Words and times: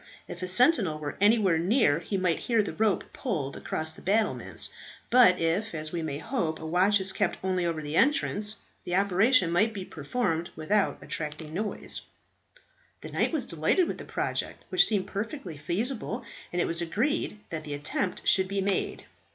If 0.27 0.41
a 0.41 0.47
sentinel 0.47 0.97
were 0.97 1.15
anywhere 1.21 1.59
near 1.59 1.99
he 1.99 2.17
might 2.17 2.39
hear 2.39 2.63
the 2.63 2.73
rope 2.73 3.13
pulled 3.13 3.55
across 3.55 3.91
the 3.93 4.01
battlements; 4.01 4.73
but 5.11 5.37
if 5.37 5.75
as 5.75 5.91
we 5.91 6.01
may 6.01 6.17
hope, 6.17 6.59
a 6.59 6.65
watch 6.65 6.99
is 6.99 7.11
kept 7.13 7.37
only 7.43 7.67
over 7.67 7.83
the 7.83 7.95
entrance, 7.95 8.55
the 8.83 8.95
operation 8.95 9.51
might 9.51 9.75
be 9.75 9.85
performed 9.85 10.49
without 10.55 10.97
attracting 11.03 11.53
notice." 11.53 12.01
The 13.01 13.11
knight 13.11 13.31
was 13.31 13.45
delighted 13.45 13.87
with 13.87 13.99
the 13.99 14.03
project, 14.05 14.63
which 14.69 14.87
seemed 14.87 15.05
perfectly 15.05 15.55
feasible, 15.55 16.23
and 16.51 16.59
it 16.59 16.65
was 16.65 16.81
agreed 16.81 17.39
that 17.51 17.63
the 17.63 17.75
attempt 17.75 18.27
should 18.27 18.47
be 18.47 18.59
made. 18.59 19.05